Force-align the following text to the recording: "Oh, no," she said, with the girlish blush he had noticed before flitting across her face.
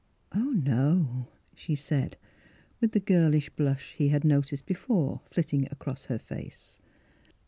"Oh, 0.31 0.49
no," 0.49 1.27
she 1.53 1.75
said, 1.75 2.17
with 2.79 2.93
the 2.93 2.99
girlish 2.99 3.51
blush 3.51 3.93
he 3.93 4.09
had 4.09 4.23
noticed 4.25 4.65
before 4.65 5.21
flitting 5.29 5.67
across 5.71 6.05
her 6.05 6.17
face. 6.17 6.79